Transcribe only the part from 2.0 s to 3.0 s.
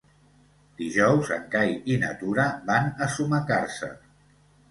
na Tura van